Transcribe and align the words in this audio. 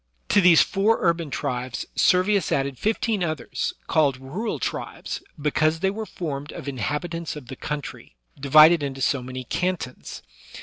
To 0.29 0.41
these 0.41 0.63
four 0.63 0.97
urban 1.01 1.29
tribes 1.29 1.85
Servius 1.95 2.51
added 2.51 2.79
fifteen 2.79 3.23
others, 3.23 3.75
called 3.85 4.17
rural 4.19 4.57
tribes, 4.57 5.21
because 5.39 5.81
they 5.81 5.91
were 5.91 6.07
formed 6.07 6.51
of 6.51 6.67
inhabit 6.67 7.13
ants 7.13 7.35
of 7.35 7.49
the 7.49 7.55
country, 7.55 8.15
divided 8.39 8.81
into 8.81 9.01
so 9.01 9.21
many 9.21 9.43
cantons. 9.43 10.23